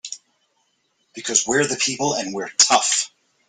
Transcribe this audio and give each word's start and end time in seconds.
Because 1.13 1.45
we're 1.45 1.63
the 1.67 1.75
people 1.75 2.15
and 2.15 2.33
we're 2.33 2.49
tough! 2.57 3.11